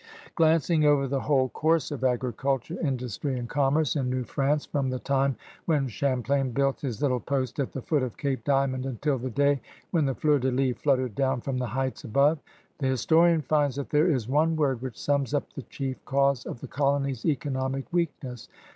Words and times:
"Glancing 0.35 0.83
over 0.83 1.07
the 1.07 1.19
whole 1.19 1.49
course 1.49 1.91
of 1.91 2.03
agriculture, 2.03 2.75
industry, 2.81 3.37
and 3.37 3.47
commerce 3.47 3.95
in 3.95 4.09
New 4.09 4.23
France 4.23 4.65
from 4.65 4.89
the 4.89 4.97
time 4.97 5.35
when 5.65 5.87
Champlain 5.87 6.49
built 6.53 6.81
his 6.81 7.03
little 7.03 7.19
post 7.19 7.59
at 7.59 7.71
the 7.71 7.83
foot 7.83 8.01
of 8.01 8.17
Cape 8.17 8.43
Diamond 8.43 8.87
until 8.87 9.19
the 9.19 9.29
day 9.29 9.61
when 9.91 10.05
the 10.07 10.15
fleiu' 10.15 10.41
de 10.41 10.49
lis 10.49 10.75
fluttered 10.75 11.13
down 11.13 11.39
from 11.39 11.59
the 11.59 11.67
heights 11.67 12.03
above, 12.03 12.39
the 12.79 12.87
historian 12.87 13.43
finds 13.43 13.75
that 13.75 13.91
there 13.91 14.09
is 14.09 14.27
one 14.27 14.55
word 14.55 14.81
which 14.81 14.97
sums 14.97 15.35
up 15.35 15.53
the 15.53 15.61
chief 15.61 16.03
cause 16.03 16.47
of 16.47 16.61
the 16.61 16.67
colony's 16.67 17.23
economic 17.23 17.85
weakness. 17.93 18.49